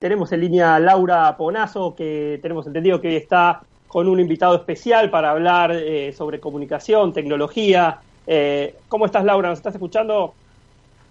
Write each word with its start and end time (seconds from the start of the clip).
Tenemos 0.00 0.32
en 0.32 0.40
línea 0.40 0.76
a 0.76 0.80
Laura 0.80 1.36
Ponazo, 1.36 1.94
que 1.94 2.38
tenemos 2.40 2.66
entendido 2.66 3.02
que 3.02 3.08
hoy 3.08 3.16
está 3.16 3.60
con 3.86 4.08
un 4.08 4.18
invitado 4.18 4.54
especial 4.54 5.10
para 5.10 5.30
hablar 5.30 5.72
eh, 5.72 6.14
sobre 6.14 6.40
comunicación, 6.40 7.12
tecnología. 7.12 7.98
Eh, 8.26 8.76
¿Cómo 8.88 9.04
estás, 9.04 9.26
Laura? 9.26 9.50
¿Nos 9.50 9.58
estás 9.58 9.74
escuchando? 9.74 10.32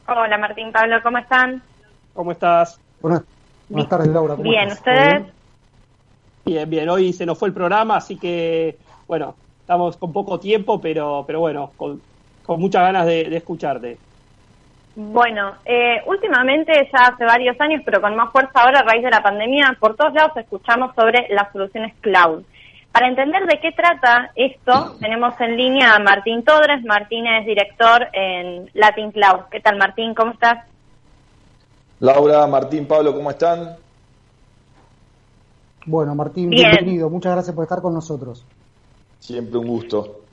Hola, 0.08 0.40
Martín, 0.40 0.72
Pablo, 0.72 1.04
¿cómo 1.04 1.20
están? 1.20 1.62
¿Cómo 2.16 2.32
estás? 2.32 2.80
Buenas, 3.00 3.22
tardes, 3.88 4.08
Laura. 4.08 4.34
bien, 4.34 4.72
¿ustedes? 4.72 5.24
Bien, 6.44 6.68
bien. 6.68 6.90
Hoy 6.90 7.14
se 7.14 7.28
nos 7.28 7.38
fue 7.38 7.50
el 7.50 7.54
programa, 7.54 7.98
así 7.98 8.18
que, 8.18 8.76
bueno, 9.08 9.36
estamos 9.62 9.98
con 9.98 10.12
poco 10.12 10.40
tiempo, 10.40 10.82
pero, 10.82 11.26
pero 11.28 11.42
bueno, 11.42 11.74
con, 11.78 12.02
muchas 12.58 12.82
ganas 12.82 13.06
de 13.06 13.38
escucharte. 13.38 14.00
Bueno, 15.02 15.54
eh, 15.64 16.02
últimamente, 16.08 16.74
ya 16.92 17.06
hace 17.06 17.24
varios 17.24 17.56
años, 17.62 17.82
pero 17.86 18.02
con 18.02 18.18
más 18.18 18.34
fuerza 18.34 18.52
ahora 18.60 18.82
a 18.82 18.84
raíz 18.84 19.02
de 19.02 19.10
la 19.10 19.24
pandemia, 19.24 19.78
por 19.80 19.96
todos 19.96 20.14
lados 20.14 20.36
escuchamos 20.36 20.94
sobre 20.94 21.26
las 21.30 21.50
soluciones 21.54 21.94
cloud. 22.02 22.44
Para 22.92 23.08
entender 23.08 23.46
de 23.46 23.62
qué 23.62 23.72
trata 23.72 24.32
esto, 24.36 24.98
tenemos 25.00 25.40
en 25.40 25.56
línea 25.56 25.96
a 25.96 26.00
Martín 26.00 26.44
Todres. 26.44 26.84
Martín 26.84 27.28
es 27.28 27.46
director 27.46 28.10
en 28.12 28.70
Latin 28.74 29.14
Cloud. 29.14 29.44
¿Qué 29.50 29.62
tal, 29.62 29.78
Martín? 29.78 30.14
¿Cómo 30.14 30.34
estás? 30.34 30.66
Laura, 32.02 32.46
Martín, 32.48 32.86
Pablo, 32.86 33.14
¿cómo 33.16 33.30
están? 33.30 33.78
Bueno, 35.86 36.14
Martín, 36.14 36.50
bienvenido. 36.50 37.10
Muchas 37.10 37.32
gracias 37.32 37.56
por 37.56 37.64
estar 37.64 37.82
con 37.82 37.94
nosotros. 37.94 38.46
Siempre 39.20 39.60
un 39.60 39.68
gusto. 39.68 40.24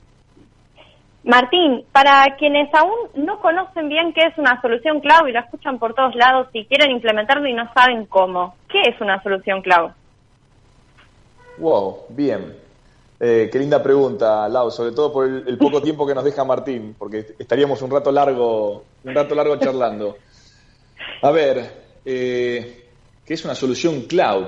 Martín, 1.23 1.83
para 1.91 2.37
quienes 2.37 2.73
aún 2.73 3.09
no 3.15 3.39
conocen 3.39 3.89
bien 3.89 4.13
qué 4.13 4.21
es 4.27 4.37
una 4.37 4.61
solución 4.61 5.01
cloud 5.01 5.27
y 5.27 5.33
la 5.33 5.41
escuchan 5.41 5.77
por 5.77 5.93
todos 5.93 6.15
lados 6.15 6.47
y 6.53 6.65
quieren 6.65 6.91
implementarlo 6.91 7.47
y 7.47 7.53
no 7.53 7.71
saben 7.73 8.05
cómo, 8.05 8.55
¿qué 8.69 8.81
es 8.81 9.01
una 9.01 9.21
solución 9.23 9.61
cloud? 9.61 9.91
Wow, 11.57 12.05
bien. 12.09 12.55
Eh, 13.19 13.49
qué 13.51 13.59
linda 13.59 13.81
pregunta, 13.81 14.47
Lau, 14.47 14.69
sobre 14.69 14.91
todo 14.91 15.11
por 15.11 15.25
el, 15.25 15.57
poco 15.57 15.81
tiempo 15.81 16.05
que 16.05 16.13
nos 16.13 16.23
deja 16.23 16.43
Martín, 16.43 16.95
porque 16.97 17.33
estaríamos 17.39 17.81
un 17.81 17.89
rato 17.89 18.11
largo, 18.11 18.85
un 19.03 19.15
rato 19.15 19.33
largo 19.33 19.57
charlando. 19.57 20.17
A 21.23 21.31
ver, 21.31 21.71
eh, 22.05 22.85
¿qué 23.25 23.33
es 23.33 23.43
una 23.43 23.55
solución 23.55 24.01
cloud? 24.01 24.45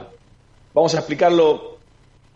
Vamos 0.73 0.93
a 0.93 0.99
explicarlo 0.99 1.79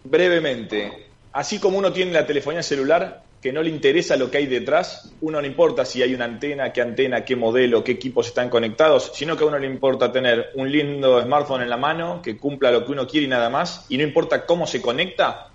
brevemente. 0.03 1.07
Así 1.33 1.59
como 1.59 1.77
uno 1.77 1.94
tiene 1.94 2.11
la 2.11 2.25
telefonía 2.25 2.63
celular, 2.63 3.22
que 3.44 3.52
no 3.52 3.61
le 3.61 3.69
interesa 3.69 4.16
lo 4.16 4.31
que 4.31 4.38
hay 4.38 4.45
detrás, 4.45 5.11
uno 5.19 5.41
no 5.41 5.45
importa 5.45 5.83
si 5.83 6.02
hay 6.02 6.16
una 6.16 6.23
antena, 6.23 6.72
qué 6.72 6.80
antena, 6.80 7.25
qué 7.25 7.36
modelo, 7.36 7.83
qué 7.83 7.91
equipos 7.91 8.27
están 8.27 8.50
conectados, 8.50 9.11
sino 9.13 9.35
que 9.35 9.44
a 9.44 9.47
uno 9.47 9.59
le 9.59 9.67
importa 9.67 10.13
tener 10.13 10.52
un 10.55 10.72
lindo 10.72 11.22
smartphone 11.22 11.61
en 11.61 11.69
la 11.69 11.75
mano 11.75 12.22
que 12.22 12.38
cumpla 12.38 12.72
lo 12.72 12.85
que 12.85 12.94
uno 12.94 13.05
quiere 13.05 13.25
y 13.25 13.30
nada 13.30 13.50
más, 13.50 13.85
y 13.89 13.97
no 13.97 14.03
importa 14.03 14.45
cómo 14.45 14.66
se 14.66 14.81
conecta, 14.81 15.50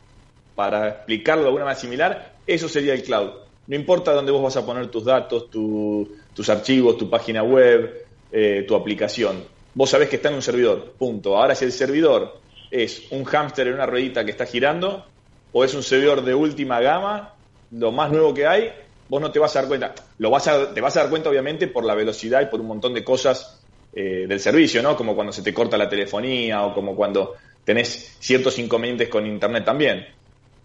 para 0.54 0.88
explicarlo 0.88 1.44
de 1.44 1.48
alguna 1.48 1.64
manera 1.64 1.80
similar, 1.80 2.34
eso 2.46 2.68
sería 2.68 2.92
el 2.92 3.02
cloud. 3.02 3.30
No 3.68 3.74
importa 3.74 4.12
dónde 4.12 4.32
vos 4.32 4.42
vas 4.42 4.58
a 4.58 4.66
poner 4.66 4.88
tus 4.88 5.06
datos, 5.06 5.48
tus 5.50 6.48
archivos, 6.50 6.98
tu 6.98 7.08
página 7.08 7.42
web, 7.42 8.04
eh, 8.30 8.66
tu 8.68 8.74
aplicación. 8.74 9.44
Vos 9.72 9.88
sabés 9.88 10.10
que 10.10 10.16
está 10.16 10.28
en 10.28 10.34
un 10.34 10.42
servidor, 10.42 10.92
punto. 10.98 11.38
Ahora 11.38 11.54
si 11.54 11.64
el 11.64 11.72
servidor 11.72 12.38
es 12.70 13.10
un 13.12 13.24
hámster 13.24 13.68
en 13.68 13.74
una 13.74 13.86
ruedita 13.86 14.26
que 14.26 14.32
está 14.32 14.44
girando, 14.44 15.06
o 15.52 15.64
es 15.64 15.72
un 15.72 15.82
servidor 15.82 16.22
de 16.22 16.34
última 16.34 16.80
gama 16.80 17.32
lo 17.72 17.92
más 17.92 18.10
nuevo 18.10 18.32
que 18.34 18.46
hay, 18.46 18.72
vos 19.08 19.20
no 19.20 19.30
te 19.30 19.38
vas 19.38 19.54
a 19.56 19.60
dar 19.60 19.68
cuenta. 19.68 19.94
Lo 20.18 20.30
vas 20.30 20.48
a, 20.48 20.72
te 20.72 20.80
vas 20.80 20.96
a 20.96 21.00
dar 21.00 21.10
cuenta, 21.10 21.30
obviamente, 21.30 21.68
por 21.68 21.84
la 21.84 21.94
velocidad 21.94 22.42
y 22.42 22.46
por 22.46 22.60
un 22.60 22.66
montón 22.66 22.94
de 22.94 23.04
cosas 23.04 23.60
eh, 23.92 24.26
del 24.28 24.40
servicio, 24.40 24.82
¿no? 24.82 24.96
Como 24.96 25.14
cuando 25.14 25.32
se 25.32 25.42
te 25.42 25.54
corta 25.54 25.76
la 25.76 25.88
telefonía 25.88 26.64
o 26.64 26.74
como 26.74 26.94
cuando 26.94 27.34
tenés 27.64 28.16
ciertos 28.18 28.58
inconvenientes 28.58 29.08
con 29.08 29.26
Internet 29.26 29.64
también. 29.64 30.06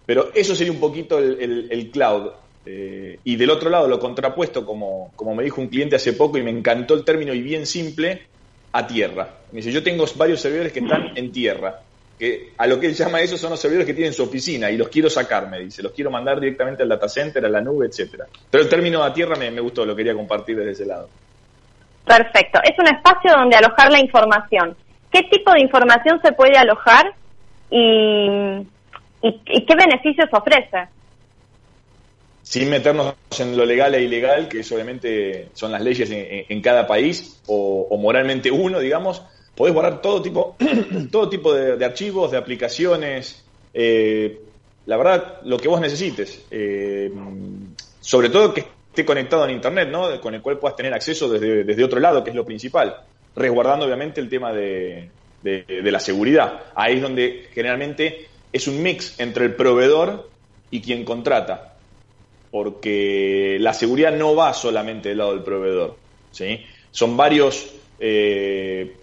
Pero 0.05 0.31
eso 0.33 0.55
sería 0.55 0.73
un 0.73 0.79
poquito 0.79 1.19
el, 1.19 1.89
cloud. 1.91 2.31
Eh, 2.65 3.19
y 3.23 3.35
del 3.35 3.49
otro 3.49 3.69
lado, 3.69 3.87
lo 3.87 3.99
contrapuesto, 3.99 4.65
como, 4.65 5.11
como 5.15 5.35
me 5.35 5.43
dijo 5.43 5.61
un 5.61 5.67
cliente 5.67 5.95
hace 5.95 6.13
poco 6.13 6.37
y 6.37 6.43
me 6.43 6.51
encantó 6.51 6.93
el 6.93 7.03
término 7.03 7.33
y 7.33 7.41
bien 7.41 7.65
simple, 7.65 8.23
a 8.73 8.85
tierra. 8.87 9.37
Me 9.51 9.57
dice, 9.57 9.71
yo 9.71 9.83
tengo 9.83 10.05
varios 10.15 10.41
servidores 10.41 10.73
que 10.73 10.79
están 10.79 11.15
en 11.15 11.31
tierra 11.31 11.81
que 12.17 12.53
a 12.57 12.67
lo 12.67 12.79
que 12.79 12.87
él 12.87 12.93
llama 12.93 13.21
eso 13.21 13.37
son 13.37 13.51
los 13.51 13.59
servidores 13.59 13.87
que 13.87 13.93
tienen 13.93 14.13
su 14.13 14.23
oficina 14.23 14.69
y 14.69 14.77
los 14.77 14.89
quiero 14.89 15.09
sacar, 15.09 15.49
me 15.49 15.59
dice, 15.59 15.81
los 15.81 15.93
quiero 15.93 16.11
mandar 16.11 16.39
directamente 16.39 16.83
al 16.83 16.89
data 16.89 17.09
center, 17.09 17.45
a 17.45 17.49
la 17.49 17.61
nube, 17.61 17.87
etcétera. 17.87 18.25
Pero 18.49 18.63
el 18.63 18.69
término 18.69 19.03
a 19.03 19.13
tierra 19.13 19.35
me, 19.35 19.59
gustó, 19.59 19.85
lo 19.85 19.95
quería 19.95 20.13
compartir 20.13 20.57
desde 20.57 20.71
ese 20.71 20.85
lado. 20.85 21.09
Perfecto, 22.05 22.59
es 22.63 22.77
un 22.77 22.87
espacio 22.87 23.31
donde 23.31 23.55
alojar 23.55 23.91
la 23.91 23.99
información. 23.99 24.75
¿Qué 25.11 25.23
tipo 25.23 25.51
de 25.53 25.61
información 25.61 26.19
se 26.23 26.31
puede 26.33 26.57
alojar 26.57 27.13
y, 27.69 28.67
qué 29.21 29.75
beneficios 29.75 30.29
ofrece? 30.31 30.89
Sin 32.41 32.69
meternos 32.69 33.15
en 33.39 33.55
lo 33.55 33.65
legal 33.65 33.95
e 33.95 34.03
ilegal, 34.03 34.49
que 34.49 34.59
obviamente 34.59 35.49
son 35.53 35.71
las 35.71 35.81
leyes 35.81 36.09
en, 36.11 36.61
cada 36.61 36.85
país, 36.85 37.41
o, 37.47 37.87
o 37.89 37.97
moralmente 37.97 38.51
uno, 38.51 38.79
digamos, 38.79 39.23
podés 39.55 39.73
guardar 39.73 40.01
todo 40.01 40.21
tipo, 40.21 40.55
todo 41.11 41.29
tipo 41.29 41.53
de, 41.53 41.83
archivos, 41.83 42.31
de 42.31 42.37
aplicaciones, 42.37 43.43
eh, 43.73 44.39
la 44.85 44.97
verdad, 44.97 45.41
lo 45.43 45.57
que 45.57 45.67
vos 45.67 45.79
necesites. 45.79 46.45
Eh, 46.51 47.11
sobre 48.01 48.29
todo 48.29 48.53
que 48.53 48.65
esté 48.89 49.05
conectado 49.05 49.45
en 49.45 49.51
Internet, 49.51 49.89
¿no? 49.89 50.19
Con 50.19 50.35
el 50.35 50.41
cual 50.41 50.59
puedas 50.59 50.75
tener 50.75 50.93
acceso 50.93 51.29
desde, 51.29 51.63
desde 51.63 51.83
otro 51.83 51.99
lado, 51.99 52.23
que 52.23 52.31
es 52.31 52.35
lo 52.35 52.45
principal. 52.45 52.97
Resguardando, 53.35 53.85
obviamente, 53.85 54.19
el 54.19 54.29
tema 54.29 54.51
de, 54.51 55.09
de, 55.43 55.91
la 55.91 55.99
seguridad. 55.99 56.61
Ahí 56.75 56.95
es 56.95 57.01
donde 57.01 57.47
generalmente 57.53 58.27
es 58.51 58.67
un 58.67 58.81
mix 58.81 59.19
entre 59.19 59.45
el 59.45 59.55
proveedor 59.55 60.29
y 60.69 60.81
quien 60.81 61.03
contrata. 61.05 61.75
Porque 62.51 63.57
la 63.59 63.73
seguridad 63.73 64.15
no 64.15 64.35
va 64.35 64.53
solamente 64.53 65.09
del 65.09 65.17
lado 65.17 65.33
del 65.33 65.43
proveedor. 65.43 65.97
¿sí? 66.31 66.63
Son 66.91 67.17
varios 67.17 67.73
eh, 67.99 68.95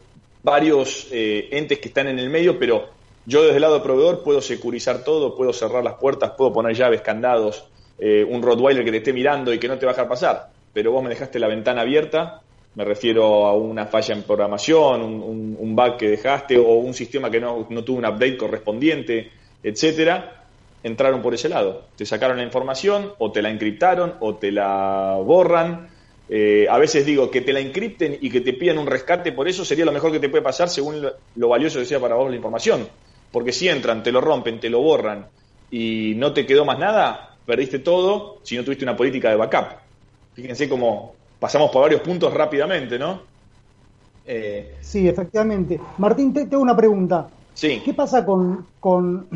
varios 0.42 1.08
eh, 1.10 1.48
entes 1.52 1.78
que 1.78 1.88
están 1.88 2.08
en 2.08 2.18
el 2.18 2.30
medio, 2.30 2.58
pero 2.58 2.88
yo 3.26 3.42
desde 3.42 3.56
el 3.56 3.62
lado 3.62 3.82
proveedor 3.82 4.22
puedo 4.22 4.40
securizar 4.40 5.04
todo, 5.04 5.36
puedo 5.36 5.52
cerrar 5.52 5.84
las 5.84 5.94
puertas, 5.94 6.32
puedo 6.36 6.52
poner 6.52 6.74
llaves, 6.74 7.02
candados, 7.02 7.66
eh, 7.98 8.24
un 8.28 8.42
Rottweiler 8.42 8.84
que 8.84 8.90
te 8.90 8.96
esté 8.98 9.12
mirando 9.12 9.52
y 9.52 9.58
que 9.58 9.68
no 9.68 9.78
te 9.78 9.86
va 9.86 9.92
a 9.92 9.94
dejar 9.94 10.08
pasar, 10.08 10.50
pero 10.72 10.92
vos 10.92 11.02
me 11.02 11.10
dejaste 11.10 11.38
la 11.38 11.48
ventana 11.48 11.82
abierta, 11.82 12.42
me 12.74 12.84
refiero 12.84 13.46
a 13.46 13.54
una 13.54 13.86
falla 13.86 14.14
en 14.14 14.22
programación, 14.22 15.02
un, 15.02 15.56
un, 15.58 15.76
bug 15.76 15.96
que 15.96 16.08
dejaste 16.08 16.56
o 16.56 16.74
un 16.74 16.94
sistema 16.94 17.30
que 17.30 17.40
no, 17.40 17.66
no 17.68 17.84
tuvo 17.84 17.98
un 17.98 18.06
update 18.06 18.36
correspondiente, 18.36 19.30
etcétera, 19.62 20.44
entraron 20.82 21.20
por 21.20 21.34
ese 21.34 21.48
lado. 21.48 21.86
Te 21.96 22.06
sacaron 22.06 22.36
la 22.36 22.44
información 22.44 23.12
o 23.18 23.32
te 23.32 23.42
la 23.42 23.50
encriptaron 23.50 24.14
o 24.20 24.36
te 24.36 24.52
la 24.52 25.18
borran 25.22 25.88
eh, 26.32 26.68
a 26.70 26.78
veces 26.78 27.04
digo 27.04 27.28
que 27.28 27.40
te 27.40 27.52
la 27.52 27.58
encripten 27.58 28.16
y 28.20 28.30
que 28.30 28.40
te 28.40 28.52
pidan 28.52 28.78
un 28.78 28.86
rescate, 28.86 29.32
por 29.32 29.48
eso 29.48 29.64
sería 29.64 29.84
lo 29.84 29.90
mejor 29.90 30.12
que 30.12 30.20
te 30.20 30.28
puede 30.28 30.44
pasar 30.44 30.68
según 30.68 31.02
lo, 31.34 31.48
valioso 31.48 31.80
que 31.80 31.84
sea 31.84 31.98
para 31.98 32.14
vos 32.14 32.30
la 32.30 32.36
información. 32.36 32.86
Porque 33.32 33.50
si 33.50 33.68
entran, 33.68 34.04
te 34.04 34.12
lo 34.12 34.20
rompen, 34.20 34.60
te 34.60 34.70
lo 34.70 34.80
borran 34.80 35.26
y 35.72 36.14
no 36.16 36.32
te 36.32 36.46
quedó 36.46 36.64
más 36.64 36.78
nada, 36.78 37.36
perdiste 37.44 37.80
todo 37.80 38.38
si 38.44 38.56
no 38.56 38.62
tuviste 38.62 38.84
una 38.84 38.96
política 38.96 39.28
de 39.30 39.36
backup. 39.36 39.78
Fíjense 40.34 40.68
cómo 40.68 41.14
pasamos 41.40 41.72
por 41.72 41.82
varios 41.82 42.00
puntos 42.00 42.32
rápidamente, 42.32 42.96
¿no? 42.96 43.22
Eh, 44.24 44.76
sí, 44.80 45.08
efectivamente. 45.08 45.80
Martín, 45.98 46.32
te, 46.32 46.46
tengo 46.46 46.62
una 46.62 46.76
pregunta. 46.76 47.28
Sí. 47.54 47.82
¿Qué 47.84 47.92
pasa 47.92 48.24
con, 48.24 48.66
con, 48.78 49.26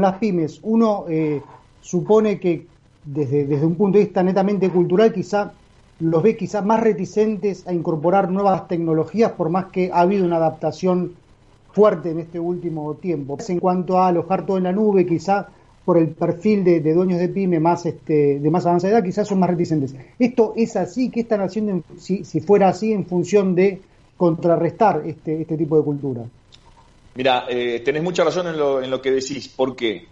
las 0.00 0.16
pymes? 0.16 0.60
Uno 0.62 1.04
eh, 1.10 1.42
supone 1.82 2.40
que 2.40 2.66
desde, 3.04 3.44
desde 3.44 3.66
un 3.66 3.74
punto 3.74 3.98
de 3.98 4.04
vista 4.04 4.22
netamente 4.22 4.70
cultural 4.70 5.12
quizá 5.12 5.52
los 6.00 6.22
ve 6.22 6.36
quizás 6.36 6.64
más 6.64 6.80
reticentes 6.80 7.66
a 7.66 7.72
incorporar 7.72 8.30
nuevas 8.30 8.68
tecnologías, 8.68 9.32
por 9.32 9.50
más 9.50 9.66
que 9.66 9.90
ha 9.92 10.00
habido 10.00 10.24
una 10.24 10.36
adaptación 10.36 11.14
fuerte 11.72 12.10
en 12.10 12.20
este 12.20 12.38
último 12.38 12.94
tiempo. 12.94 13.36
En 13.48 13.60
cuanto 13.60 13.98
a 13.98 14.08
alojar 14.08 14.46
todo 14.46 14.58
en 14.58 14.64
la 14.64 14.72
nube, 14.72 15.06
quizá 15.06 15.48
por 15.84 15.96
el 15.96 16.08
perfil 16.08 16.64
de, 16.64 16.80
dueños 16.92 17.18
de 17.18 17.28
pyme 17.28 17.60
más 17.60 17.86
este, 17.86 18.38
de 18.40 18.50
más 18.50 18.66
avanzada 18.66 18.94
edad, 18.94 19.04
quizás 19.04 19.26
son 19.26 19.38
más 19.38 19.48
reticentes. 19.48 19.94
¿Esto 20.18 20.52
es 20.54 20.76
así? 20.76 21.08
¿Qué 21.08 21.20
están 21.20 21.40
haciendo 21.40 21.82
si, 21.98 22.24
si, 22.24 22.40
fuera 22.40 22.68
así 22.68 22.92
en 22.92 23.06
función 23.06 23.54
de 23.54 23.80
contrarrestar 24.16 25.02
este, 25.06 25.40
este 25.40 25.56
tipo 25.56 25.78
de 25.78 25.84
cultura? 25.84 26.24
Mira, 27.14 27.46
eh, 27.48 27.80
tenés 27.84 28.02
mucha 28.02 28.22
razón 28.22 28.48
en 28.48 28.58
lo, 28.58 28.82
en 28.82 28.90
lo 28.90 29.00
que 29.00 29.12
decís. 29.12 29.48
¿Por 29.48 29.74
qué? 29.74 30.04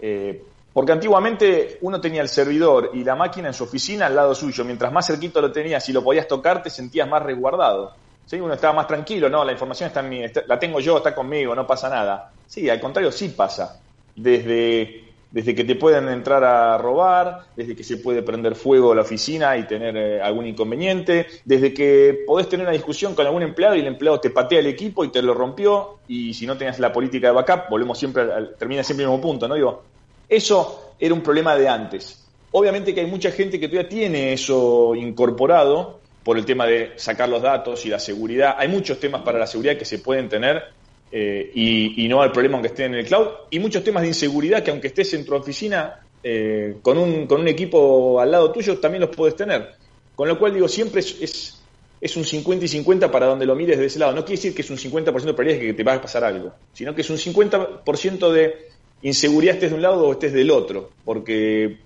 Eh, 0.00 0.42
porque 0.78 0.92
antiguamente 0.92 1.78
uno 1.80 2.00
tenía 2.00 2.22
el 2.22 2.28
servidor 2.28 2.92
y 2.94 3.02
la 3.02 3.16
máquina 3.16 3.48
en 3.48 3.52
su 3.52 3.64
oficina 3.64 4.06
al 4.06 4.14
lado 4.14 4.32
suyo. 4.32 4.64
Mientras 4.64 4.92
más 4.92 5.08
cerquito 5.08 5.40
lo 5.40 5.50
tenías 5.50 5.88
y 5.88 5.92
lo 5.92 6.04
podías 6.04 6.28
tocar, 6.28 6.62
te 6.62 6.70
sentías 6.70 7.08
más 7.08 7.20
resguardado. 7.20 7.94
¿Sí? 8.24 8.38
Uno 8.38 8.54
estaba 8.54 8.74
más 8.74 8.86
tranquilo, 8.86 9.28
no, 9.28 9.44
la 9.44 9.50
información 9.50 9.88
está 9.88 9.98
en 9.98 10.08
mí, 10.08 10.22
la 10.46 10.56
tengo 10.56 10.78
yo, 10.78 10.98
está 10.98 11.16
conmigo, 11.16 11.52
no 11.52 11.66
pasa 11.66 11.88
nada. 11.88 12.30
Sí, 12.46 12.70
al 12.70 12.78
contrario, 12.78 13.10
sí 13.10 13.30
pasa. 13.30 13.80
Desde 14.14 15.08
desde 15.32 15.52
que 15.52 15.64
te 15.64 15.74
pueden 15.74 16.08
entrar 16.08 16.44
a 16.44 16.78
robar, 16.78 17.46
desde 17.56 17.74
que 17.74 17.82
se 17.82 17.96
puede 17.96 18.22
prender 18.22 18.54
fuego 18.54 18.94
la 18.94 19.02
oficina 19.02 19.56
y 19.56 19.66
tener 19.66 19.96
eh, 19.96 20.22
algún 20.22 20.46
inconveniente, 20.46 21.26
desde 21.44 21.74
que 21.74 22.20
podés 22.24 22.48
tener 22.48 22.64
una 22.64 22.72
discusión 22.72 23.16
con 23.16 23.26
algún 23.26 23.42
empleado 23.42 23.74
y 23.74 23.80
el 23.80 23.88
empleado 23.88 24.20
te 24.20 24.30
patea 24.30 24.60
el 24.60 24.68
equipo 24.68 25.04
y 25.04 25.10
te 25.10 25.22
lo 25.22 25.34
rompió, 25.34 25.98
y 26.06 26.34
si 26.34 26.46
no 26.46 26.56
tenías 26.56 26.78
la 26.78 26.92
política 26.92 27.26
de 27.26 27.34
backup, 27.34 27.68
volvemos 27.68 27.98
siempre, 27.98 28.22
al, 28.22 28.54
termina 28.56 28.84
siempre 28.84 29.04
el 29.04 29.10
mismo 29.10 29.20
punto, 29.20 29.48
¿no? 29.48 29.56
Digo, 29.56 29.82
eso 30.28 30.94
era 30.98 31.14
un 31.14 31.22
problema 31.22 31.56
de 31.56 31.68
antes. 31.68 32.24
Obviamente 32.52 32.94
que 32.94 33.00
hay 33.00 33.06
mucha 33.06 33.30
gente 33.30 33.60
que 33.60 33.68
todavía 33.68 33.88
tiene 33.88 34.32
eso 34.32 34.94
incorporado 34.94 36.00
por 36.22 36.36
el 36.38 36.44
tema 36.44 36.66
de 36.66 36.92
sacar 36.96 37.28
los 37.28 37.42
datos 37.42 37.84
y 37.86 37.88
la 37.88 37.98
seguridad. 37.98 38.56
Hay 38.58 38.68
muchos 38.68 38.98
temas 38.98 39.22
para 39.22 39.38
la 39.38 39.46
seguridad 39.46 39.76
que 39.76 39.84
se 39.84 39.98
pueden 39.98 40.28
tener 40.28 40.62
eh, 41.10 41.50
y, 41.54 42.06
no 42.08 42.20
al 42.20 42.32
problema 42.32 42.56
aunque 42.56 42.68
esté 42.68 42.84
en 42.84 42.94
el 42.94 43.06
cloud, 43.06 43.28
y 43.50 43.58
muchos 43.58 43.82
temas 43.82 44.02
de 44.02 44.08
inseguridad 44.08 44.62
que 44.62 44.70
aunque 44.70 44.88
estés 44.88 45.14
en 45.14 45.24
tu 45.24 45.34
oficina 45.34 46.00
eh, 46.22 46.76
con, 46.82 46.98
un, 46.98 47.26
con 47.26 47.40
un 47.40 47.48
equipo 47.48 48.20
al 48.20 48.30
lado 48.30 48.52
tuyo, 48.52 48.78
también 48.78 49.02
los 49.02 49.14
puedes 49.14 49.36
tener. 49.36 49.74
Con 50.14 50.28
lo 50.28 50.38
cual 50.38 50.52
digo, 50.52 50.68
siempre 50.68 51.00
es, 51.00 51.56
es, 52.00 52.16
un 52.16 52.24
50 52.24 52.64
y 52.64 52.68
50 52.68 53.10
para 53.10 53.26
donde 53.26 53.46
lo 53.46 53.54
mires 53.54 53.78
de 53.78 53.86
ese 53.86 53.98
lado. 53.98 54.12
No 54.12 54.24
quiere 54.24 54.36
decir 54.36 54.54
que 54.54 54.62
es 54.62 54.70
un 54.70 54.76
50% 54.76 55.04
de 55.04 55.12
probabilidad 55.12 55.60
de 55.60 55.66
que 55.66 55.74
te 55.74 55.84
va 55.84 55.94
a 55.94 56.00
pasar 56.00 56.24
algo, 56.24 56.52
sino 56.72 56.94
que 56.94 57.02
es 57.02 57.10
un 57.10 57.16
50% 57.16 58.30
de 58.32 58.68
inseguridad 59.02 59.54
estés 59.54 59.70
de 59.70 59.76
un 59.76 59.82
lado 59.82 60.06
o 60.06 60.12
estés 60.12 60.32
del 60.32 60.50
otro, 60.50 60.90
porque 61.04 61.78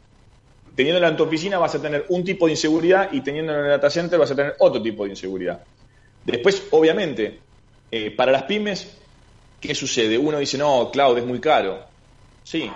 teniéndola 0.74 1.08
en 1.08 1.16
tu 1.16 1.24
oficina 1.24 1.58
vas 1.58 1.74
a 1.74 1.82
tener 1.82 2.06
un 2.08 2.24
tipo 2.24 2.46
de 2.46 2.52
inseguridad 2.52 3.10
y 3.12 3.20
teniéndola 3.20 3.58
en 3.58 3.64
el 3.66 3.70
data 3.72 3.90
center 3.90 4.18
vas 4.18 4.30
a 4.30 4.36
tener 4.36 4.54
otro 4.58 4.82
tipo 4.82 5.04
de 5.04 5.10
inseguridad. 5.10 5.62
Después, 6.24 6.68
obviamente, 6.70 7.40
eh, 7.90 8.10
para 8.12 8.32
las 8.32 8.44
pymes 8.44 8.98
¿qué 9.62 9.74
sucede? 9.74 10.18
Uno 10.18 10.38
dice, 10.38 10.58
no, 10.58 10.90
cloud 10.90 11.16
es 11.16 11.24
muy 11.24 11.40
caro. 11.40 11.84
Sí, 12.42 12.68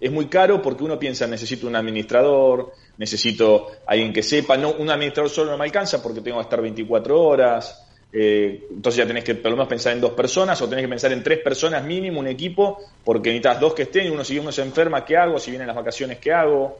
es 0.00 0.10
muy 0.10 0.26
caro 0.26 0.60
porque 0.62 0.82
uno 0.82 0.98
piensa, 0.98 1.26
necesito 1.26 1.66
un 1.66 1.76
administrador, 1.76 2.72
necesito 2.96 3.68
alguien 3.86 4.12
que 4.12 4.22
sepa, 4.22 4.56
no, 4.56 4.72
un 4.72 4.90
administrador 4.90 5.30
solo 5.30 5.50
no 5.52 5.58
me 5.58 5.64
alcanza 5.64 6.02
porque 6.02 6.22
tengo 6.22 6.38
que 6.38 6.44
estar 6.44 6.62
24 6.62 7.22
horas, 7.22 7.86
eh, 8.16 8.68
entonces 8.70 8.98
ya 8.98 9.06
tenés 9.08 9.24
que 9.24 9.34
por 9.34 9.50
lo 9.50 9.56
menos 9.56 9.68
pensar 9.68 9.92
en 9.92 10.00
dos 10.00 10.12
personas 10.12 10.62
o 10.62 10.68
tenés 10.68 10.84
que 10.84 10.88
pensar 10.88 11.12
en 11.12 11.24
tres 11.24 11.40
personas 11.40 11.82
mínimo, 11.84 12.20
un 12.20 12.28
equipo, 12.28 12.78
porque 13.04 13.30
necesitas 13.30 13.58
dos 13.58 13.74
que 13.74 13.82
estén, 13.82 14.12
uno 14.12 14.22
si 14.22 14.38
uno 14.38 14.52
se 14.52 14.62
enferma, 14.62 15.04
¿qué 15.04 15.16
hago? 15.16 15.40
Si 15.40 15.50
vienen 15.50 15.66
las 15.66 15.74
vacaciones, 15.74 16.18
¿qué 16.18 16.32
hago? 16.32 16.78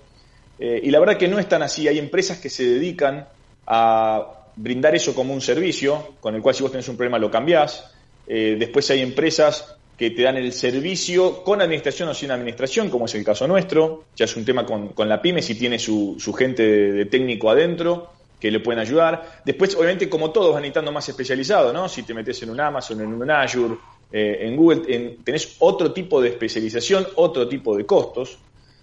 Eh, 0.60 0.80
y 0.84 0.90
la 0.92 1.00
verdad 1.00 1.16
que 1.16 1.26
no 1.26 1.40
es 1.40 1.48
tan 1.48 1.62
así, 1.62 1.88
hay 1.88 1.98
empresas 1.98 2.38
que 2.38 2.48
se 2.48 2.64
dedican 2.64 3.26
a 3.66 4.44
brindar 4.54 4.94
eso 4.94 5.12
como 5.12 5.34
un 5.34 5.40
servicio, 5.40 6.14
con 6.20 6.36
el 6.36 6.40
cual 6.40 6.54
si 6.54 6.62
vos 6.62 6.70
tenés 6.70 6.88
un 6.88 6.96
problema 6.96 7.18
lo 7.18 7.32
cambiás, 7.32 7.92
eh, 8.28 8.54
después 8.56 8.88
hay 8.92 9.00
empresas 9.00 9.76
que 9.98 10.10
te 10.10 10.22
dan 10.22 10.36
el 10.36 10.52
servicio 10.52 11.42
con 11.42 11.60
administración 11.60 12.08
o 12.10 12.14
sin 12.14 12.30
administración, 12.30 12.90
como 12.90 13.06
es 13.06 13.14
el 13.16 13.24
caso 13.24 13.48
nuestro. 13.48 14.04
Ya 14.14 14.24
es 14.24 14.36
un 14.36 14.44
tema 14.44 14.64
con, 14.64 14.92
la 15.08 15.20
pyme, 15.20 15.42
si 15.42 15.56
tiene 15.56 15.80
su, 15.80 16.16
gente 16.36 16.62
de, 16.62 17.06
técnico 17.06 17.50
adentro 17.50 18.13
que 18.44 18.50
le 18.50 18.60
pueden 18.60 18.78
ayudar. 18.78 19.40
Después, 19.42 19.74
obviamente, 19.74 20.06
como 20.06 20.30
todos, 20.30 20.52
van 20.52 20.60
necesitando 20.60 20.92
más 20.92 21.08
especializado, 21.08 21.72
¿no? 21.72 21.88
Si 21.88 22.02
te 22.02 22.12
metes 22.12 22.42
en 22.42 22.50
un 22.50 22.60
Amazon, 22.60 23.00
en 23.00 23.14
un 23.14 23.30
Azure, 23.30 23.76
eh, 24.12 24.40
en 24.42 24.54
Google, 24.54 25.16
tenés 25.24 25.56
otro 25.60 25.94
tipo 25.94 26.20
de 26.20 26.28
especialización, 26.28 27.06
otro 27.14 27.48
tipo 27.48 27.74
de 27.74 27.86
costos. 27.86 28.36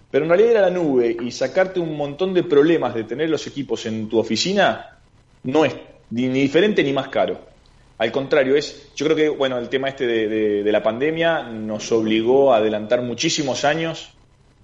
Pero 0.09 0.25
en 0.25 0.29
realidad 0.29 0.49
ir 0.49 0.57
a 0.57 0.61
la 0.61 0.71
nube 0.71 1.15
y 1.21 1.29
sacarte 1.29 1.79
un 1.79 1.95
montón 1.95 2.33
de 2.33 2.41
problemas 2.41 2.95
de 2.95 3.03
tener 3.03 3.29
los 3.29 3.45
equipos 3.45 3.85
en 3.85 4.09
tu 4.09 4.17
oficina 4.17 4.97
no 5.43 5.63
es 5.63 5.75
ni 6.09 6.27
diferente 6.27 6.83
ni 6.83 6.91
más 6.91 7.09
caro. 7.09 7.39
Al 7.99 8.11
contrario, 8.11 8.55
es, 8.55 8.91
yo 8.95 9.05
creo 9.05 9.15
que 9.15 9.29
bueno, 9.29 9.59
el 9.59 9.69
tema 9.69 9.89
este 9.89 10.07
de, 10.07 10.71
la 10.71 10.81
pandemia 10.81 11.43
nos 11.43 11.91
obligó 11.91 12.51
a 12.51 12.57
adelantar 12.57 13.03
muchísimos 13.03 13.63
años 13.63 14.09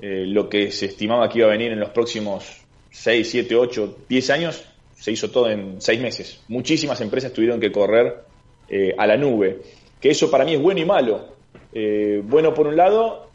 eh, 0.02 0.24
lo 0.26 0.50
que 0.50 0.72
se 0.72 0.88
estimaba 0.88 1.30
que 1.30 1.38
iba 1.38 1.48
a 1.50 1.52
venir 1.52 1.72
en 1.72 1.80
los 1.80 1.92
próximos 1.92 2.66
6, 2.90 3.30
7, 3.30 3.56
8, 3.56 3.98
10 4.10 4.30
años, 4.32 4.64
se 5.00 5.12
hizo 5.12 5.30
todo 5.30 5.50
en 5.50 5.82
6 5.82 6.02
meses. 6.02 6.42
Muchísimas 6.48 7.00
empresas 7.02 7.34
tuvieron 7.34 7.60
que 7.60 7.72
correr 7.72 8.24
eh, 8.70 8.96
a 8.98 9.08
la 9.08 9.18
nube, 9.18 9.62
que 10.00 10.10
eso 10.10 10.30
para 10.30 10.46
mí 10.46 10.54
es 10.54 10.62
bueno 10.62 10.80
y 10.80 10.86
malo. 10.86 11.26
Eh, 11.74 12.22
bueno 12.26 12.54
por 12.54 12.68
un 12.68 12.76
lado, 12.76 13.28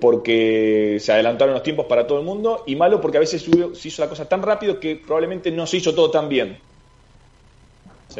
porque 0.00 0.98
se 1.00 1.12
adelantaron 1.12 1.54
los 1.54 1.62
tiempos 1.62 1.86
para 1.86 2.06
todo 2.06 2.18
el 2.20 2.24
mundo, 2.24 2.62
y 2.66 2.76
malo 2.76 3.00
porque 3.00 3.16
a 3.16 3.20
veces 3.20 3.42
se 3.42 3.88
hizo 3.88 4.02
la 4.02 4.08
cosa 4.08 4.28
tan 4.28 4.42
rápido 4.42 4.78
que 4.78 4.96
probablemente 4.96 5.50
no 5.50 5.66
se 5.66 5.78
hizo 5.78 5.94
todo 5.94 6.10
tan 6.10 6.28
bien. 6.28 6.56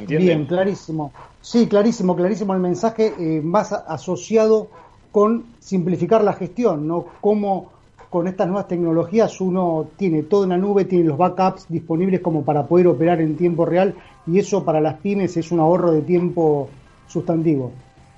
Bien, 0.02 0.44
clarísimo. 0.46 1.12
Sí, 1.40 1.66
clarísimo, 1.66 2.16
clarísimo 2.16 2.54
el 2.54 2.60
mensaje 2.60 3.12
eh, 3.18 3.40
más 3.42 3.72
asociado 3.72 4.68
con 5.12 5.44
simplificar 5.60 6.24
la 6.24 6.32
gestión, 6.32 6.88
¿no? 6.88 7.06
Cómo 7.20 7.70
con 8.14 8.28
estas 8.28 8.46
nuevas 8.46 8.68
tecnologías 8.68 9.40
uno 9.40 9.88
tiene 9.96 10.22
todo 10.22 10.44
en 10.44 10.50
la 10.50 10.56
nube, 10.56 10.84
tiene 10.84 11.04
los 11.04 11.18
backups 11.18 11.66
disponibles 11.68 12.20
como 12.20 12.44
para 12.44 12.62
poder 12.62 12.86
operar 12.86 13.20
en 13.20 13.36
tiempo 13.36 13.66
real 13.66 13.96
y 14.24 14.38
eso 14.38 14.64
para 14.64 14.80
las 14.80 15.00
pymes 15.00 15.36
es 15.36 15.50
un 15.50 15.58
ahorro 15.58 15.90
de 15.90 16.02
tiempo 16.02 16.68
sustantivo. 17.08 17.72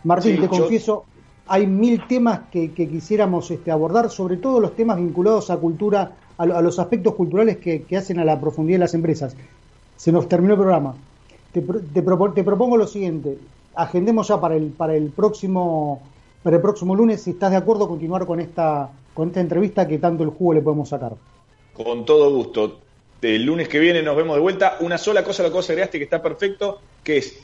Martín, 0.05 0.39
te 0.39 0.49
confieso, 0.49 1.05
hay 1.47 1.67
mil 1.67 2.07
temas 2.07 2.41
que, 2.51 2.71
quisiéramos 2.75 3.51
este, 3.51 3.71
abordar, 3.71 4.11
sobre 4.11 4.37
todo 4.37 4.61
los 4.61 4.77
temas 4.77 4.99
vinculados 4.99 5.49
a 5.49 5.57
cultura, 5.57 6.13
a, 6.37 6.45
los 6.45 6.79
aspectos 6.79 7.15
culturales 7.15 7.57
que, 7.57 7.85
que 7.85 7.97
hacen 7.97 8.19
a 8.19 8.25
la 8.27 8.39
profundidad 8.39 8.77
de 8.77 8.85
las 8.85 8.93
empresas. 8.93 9.35
Se 9.97 10.13
nos 10.13 10.29
terminó 10.29 10.53
el 10.53 10.61
programa 10.61 10.95
te, 11.61 12.43
propongo 12.43 12.77
lo 12.77 12.87
siguiente, 12.87 13.39
agendemos 13.75 14.29
ya 14.29 14.39
para 14.41 14.57
el, 14.57 14.67
para 14.73 14.95
el 14.95 15.11
próximo 15.11 16.03
para 16.43 16.57
el 16.57 16.63
próximo 16.63 16.95
lunes, 16.95 17.23
si 17.23 17.31
estás 17.31 17.51
de 17.51 17.57
acuerdo, 17.57 17.89
continuar 17.89 18.25
con 18.25 18.39
esta, 18.39 18.91
con 19.17 19.29
esta 19.29 19.41
entrevista 19.41 19.89
que 19.89 19.97
tanto 19.97 20.23
el 20.25 20.29
jugo 20.29 20.53
le 20.53 20.61
podemos 20.61 20.91
sacar. 20.91 21.15
Con 21.73 22.05
todo 22.05 22.31
gusto. 22.31 22.81
El 23.23 23.45
lunes 23.45 23.67
que 23.67 23.79
viene 23.79 24.03
nos 24.03 24.15
vemos 24.15 24.37
de 24.37 24.43
vuelta. 24.43 24.77
Una 24.81 24.99
sola 24.99 25.25
cosa 25.25 25.43
la 25.43 25.51
cosa 25.51 25.73
agregaste 25.73 25.97
que 25.97 26.05
está 26.05 26.21
perfecto, 26.21 26.81
que 27.03 27.17
es, 27.17 27.41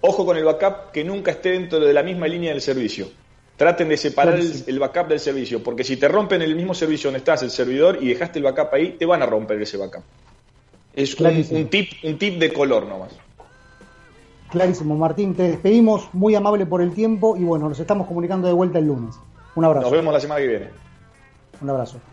ojo 0.00 0.24
con 0.24 0.38
el 0.38 0.44
backup, 0.44 0.90
que 0.90 1.04
nunca 1.04 1.32
esté 1.32 1.50
dentro 1.50 1.80
de 1.80 1.92
la 1.92 2.02
misma 2.02 2.26
línea 2.26 2.50
del 2.50 2.62
servicio. 2.62 3.08
Traten 3.58 3.90
de 3.90 3.98
separar 3.98 4.40
el, 4.40 4.78
backup 4.78 5.08
del 5.08 5.20
servicio, 5.20 5.62
porque 5.62 5.84
si 5.84 5.98
te 5.98 6.08
rompen 6.08 6.40
el 6.40 6.56
mismo 6.56 6.72
servicio 6.72 7.08
donde 7.08 7.18
estás, 7.18 7.42
el 7.42 7.50
servidor, 7.50 7.98
y 8.00 8.08
dejaste 8.08 8.38
el 8.38 8.46
backup 8.46 8.72
ahí, 8.72 8.92
te 8.92 9.04
van 9.04 9.22
a 9.22 9.26
romper 9.26 9.60
ese 9.60 9.76
backup. 9.76 10.02
Es 10.94 11.14
un, 11.20 11.68
tip, 11.68 11.90
un 12.04 12.18
tip 12.18 12.38
de 12.38 12.52
color 12.54 12.86
nomás. 12.86 13.12
Clarísimo, 14.50 14.96
Martín, 14.96 15.34
te 15.34 15.42
despedimos, 15.42 16.08
muy 16.14 16.34
amable 16.34 16.64
por 16.64 16.80
el 16.80 16.92
tiempo 16.94 17.36
y 17.36 17.44
bueno, 17.44 17.68
nos 17.68 17.78
estamos 17.78 18.06
comunicando 18.06 18.48
de 18.48 18.54
vuelta 18.54 18.78
el 18.78 18.86
lunes. 18.86 19.14
Un 19.54 19.66
abrazo. 19.66 19.84
Nos 19.84 19.92
vemos 19.92 20.14
la 20.14 20.20
semana 20.20 20.40
que 20.40 20.46
viene. 20.46 20.81
Un 21.62 21.70
abrazo. 21.70 22.04